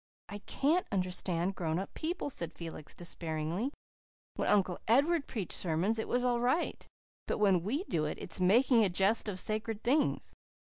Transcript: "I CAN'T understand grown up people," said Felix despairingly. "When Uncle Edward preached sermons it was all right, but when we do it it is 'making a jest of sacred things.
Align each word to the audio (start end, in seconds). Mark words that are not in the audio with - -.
"I 0.29 0.39
CAN'T 0.39 0.87
understand 0.91 1.53
grown 1.53 1.77
up 1.77 1.93
people," 1.93 2.31
said 2.31 2.55
Felix 2.55 2.95
despairingly. 2.95 3.71
"When 4.35 4.47
Uncle 4.47 4.79
Edward 4.87 5.27
preached 5.27 5.51
sermons 5.53 5.99
it 5.99 6.07
was 6.07 6.23
all 6.23 6.39
right, 6.39 6.87
but 7.27 7.37
when 7.37 7.61
we 7.61 7.83
do 7.83 8.05
it 8.05 8.17
it 8.17 8.31
is 8.31 8.41
'making 8.41 8.83
a 8.83 8.89
jest 8.89 9.29
of 9.29 9.37
sacred 9.37 9.83
things. 9.83 10.33